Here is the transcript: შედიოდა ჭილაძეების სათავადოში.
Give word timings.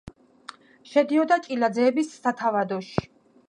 შედიოდა 0.93 1.39
ჭილაძეების 1.45 2.13
სათავადოში. 2.25 3.09